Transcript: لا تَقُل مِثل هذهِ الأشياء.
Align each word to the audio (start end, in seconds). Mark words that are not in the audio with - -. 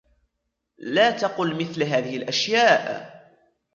لا 0.77 1.11
تَقُل 1.11 1.55
مِثل 1.55 1.83
هذهِ 1.83 2.15
الأشياء. 2.17 3.11